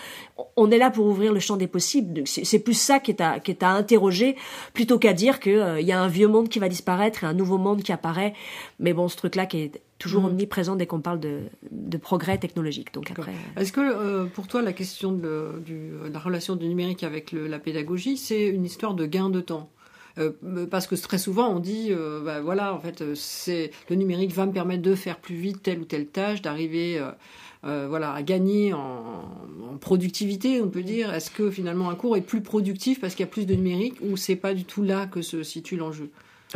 On 0.56 0.72
est 0.72 0.78
là 0.78 0.90
pour 0.90 1.06
ouvrir 1.06 1.34
le 1.34 1.40
champ 1.40 1.58
des 1.58 1.68
possibles. 1.68 2.24
C'est 2.26 2.60
plus 2.60 2.74
ça 2.74 3.00
qui 3.00 3.12
est 3.12 3.22
à 3.22 3.40
qui 3.40 3.52
est 3.52 3.64
à 3.64 3.70
interroger 3.70 4.36
plutôt 4.74 5.00
qu'à 5.00 5.14
dire 5.14 5.40
que 5.40 5.80
il 5.80 5.86
y 5.86 5.92
a 5.92 6.02
un 6.02 6.08
vieux 6.08 6.28
monde 6.28 6.50
qui 6.50 6.60
va 6.60 6.70
disparaître 6.70 7.24
et 7.24 7.28
un 7.28 7.34
nouveau 7.34 7.58
monde 7.58 7.84
qui 7.84 7.92
apparaît. 7.92 8.34
Mais 8.80 8.94
bon 8.94 9.08
ce 9.08 9.18
truc 9.18 9.36
là 9.36 9.46
qui 9.46 9.60
est 9.60 9.82
toujours 10.02 10.24
mm. 10.24 10.26
omniprésent 10.26 10.76
dès 10.76 10.88
qu'on 10.88 11.00
parle 11.00 11.20
de, 11.20 11.42
de, 11.70 11.98
progrès 11.98 12.38
technologique. 12.40 12.94
Donc 12.94 13.12
après. 13.12 13.32
Euh, 13.32 13.62
Est-ce 13.62 13.72
que 13.72 13.82
euh, 13.82 14.26
pour 14.26 14.48
toi 14.48 14.62
la 14.62 14.74
question 14.74 15.12
de, 15.12 15.62
du, 15.64 15.92
la 16.12 16.20
relation 16.20 16.56
du 16.56 16.68
numérique 16.68 17.04
avec 17.04 17.32
le, 17.32 17.48
la 17.48 17.60
pédagogie, 17.60 18.18
c'est 18.18 18.48
une 18.48 18.66
histoire 18.66 18.96
de 18.96 19.06
gain 19.06 19.30
de 19.30 19.40
temps? 19.40 19.70
Euh, 20.18 20.32
parce 20.70 20.88
que 20.88 20.96
très 20.96 21.18
souvent 21.18 21.48
on 21.48 21.60
dit 21.60 21.92
bah, 22.26 22.42
voilà 22.42 22.74
en 22.74 22.80
fait 22.82 23.16
c'est 23.16 23.72
le 23.90 23.96
numérique 23.96 24.34
va 24.34 24.46
me 24.46 24.52
permettre 24.52 24.82
de 24.82 24.94
faire 24.94 25.18
plus 25.18 25.36
vite 25.36 25.64
telle 25.64 25.80
ou 25.80 25.86
telle 25.86 26.08
tâche 26.08 26.42
d'arriver 26.42 27.02
voilà 27.64 28.12
à 28.12 28.22
gagner 28.22 28.74
en, 28.74 28.80
en, 29.72 29.78
productivité 29.80 30.62
on 30.62 30.68
peut 30.68 30.84
dire 30.84 31.14
est-ce 31.14 31.32
que 31.32 31.50
finalement 31.50 31.90
un 31.90 31.96
cours 31.96 32.18
est 32.18 32.22
plus 32.22 32.42
productif 32.42 33.00
parce 33.00 33.16
qu'il 33.16 33.26
y 33.26 33.30
a 33.30 33.32
plus 33.32 33.46
de 33.46 33.56
numérique 33.56 33.96
ou 34.02 34.18
c'est 34.18 34.36
pas 34.36 34.54
du 34.54 34.66
tout 34.66 34.84
là 34.84 35.06
que 35.06 35.22
se 35.22 35.44
situe 35.44 35.78
l'enjeu? 35.78 36.10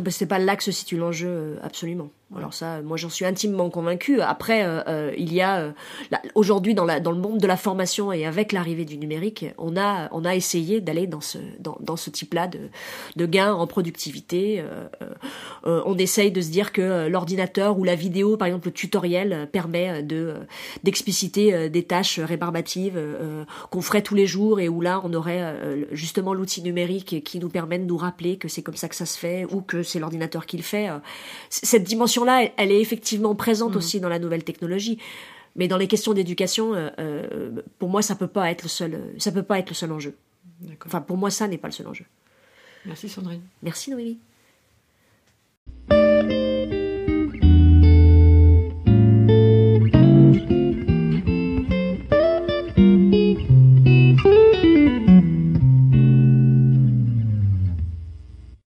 C'est 0.10 0.25
pas 0.25 0.40
là 0.40 0.56
que 0.56 0.64
se 0.64 0.72
situe 0.72 0.98
l'enjeu, 0.98 1.28
euh, 1.28 1.56
absolument. 1.64 2.10
Alors 2.36 2.54
ça, 2.54 2.82
moi 2.82 2.98
j'en 2.98 3.10
suis 3.10 3.24
intimement 3.24 3.70
convaincue. 3.70 4.20
Après, 4.20 4.66
euh, 4.66 4.82
euh, 4.88 5.14
il 5.16 5.32
y 5.32 5.42
a 5.42 5.74
aujourd'hui 6.34 6.74
dans, 6.74 6.86
dans 7.00 7.12
le 7.12 7.20
monde 7.20 7.40
de 7.40 7.48
la 7.48 7.56
formation 7.56 8.12
et 8.12 8.25
avec 8.25 8.52
l'arrivée 8.52 8.84
du 8.84 8.98
numérique, 8.98 9.46
on 9.60 9.78
a, 9.78 10.10
on 10.12 10.25
a 10.25 10.36
essayé 10.36 10.82
d'aller 10.82 11.06
dans 11.06 11.22
ce, 11.22 11.38
dans, 11.60 11.78
dans 11.80 11.96
ce 11.96 12.10
type-là 12.10 12.48
de, 12.48 12.60
de 13.16 13.25
gains 13.28 13.54
en 13.54 13.68
productivité. 13.68 14.64
on 15.64 15.98
essaye 15.98 16.32
de 16.32 16.42
se 16.42 16.50
dire 16.50 16.74
que 16.74 17.08
l'ordinateur 17.08 17.78
ou 17.78 17.84
la 17.84 17.96
vidéo, 17.96 18.38
par 18.38 18.48
exemple 18.48 18.68
le 18.68 18.74
tutoriel, 18.74 19.48
permet 19.52 20.02
de 20.02 20.34
d'expliciter 20.84 21.70
des 21.70 21.84
tâches 21.84 22.20
rébarbatives 22.20 23.00
qu'on 23.70 23.82
ferait 23.82 24.02
tous 24.02 24.16
les 24.16 24.28
jours 24.28 24.60
et 24.60 24.68
où 24.68 24.82
là 24.82 25.00
on 25.04 25.14
aurait 25.14 25.56
justement 25.92 26.34
l'outil 26.34 26.64
numérique 26.64 27.24
qui 27.24 27.40
nous 27.40 27.50
permet 27.50 27.78
de 27.78 27.86
nous 27.86 27.98
rappeler 27.98 28.38
que 28.38 28.48
c'est 28.48 28.64
comme 28.64 28.75
ça 28.75 28.90
que 28.90 28.96
ça 28.96 29.06
se 29.06 29.18
fait 29.18 29.46
ou 29.52 29.62
que 29.62 29.84
c'est 29.86 30.00
l'ordinateur 30.00 30.46
qui 30.46 30.58
le 30.58 30.63
fait. 30.63 30.89
Euh, 30.89 31.00
cette 31.50 31.84
dimension-là, 31.84 32.50
elle, 32.58 32.72
est 32.72 32.82
effectivement 32.82 33.36
présente 33.36 33.74
mm. 33.75 33.77
aussi 33.77 34.00
dans 34.00 34.10
la 34.10 34.20
nouvelle 34.20 34.44
technologie. 34.44 35.00
Mais 35.56 35.68
dans 35.68 35.77
les 35.77 35.88
questions 35.88 36.13
d'éducation, 36.13 36.74
euh, 36.74 36.89
euh, 37.00 37.51
pour 37.80 37.89
moi, 37.89 38.01
ça 38.01 38.15
peut 38.15 38.27
pas 38.27 38.51
être 38.51 38.63
le 38.63 38.70
seul, 38.70 39.13
ça 39.18 39.32
peut 39.32 39.44
pas 39.44 39.60
être 39.60 39.70
le 39.70 39.75
seul 39.75 39.92
enjeu. 39.92 40.15
Enfin, 40.86 41.01
pour 41.01 41.18
moi, 41.18 41.30
ça 41.30 41.48
n'est 41.48 41.58
pas 41.58 41.70
le 41.70 41.74
seul 41.74 41.88
enjeu. 41.88 42.06
Merci 42.86 43.10
Sandrine. 43.10 43.42
Merci 43.63 43.92
Noémie. 43.92 44.20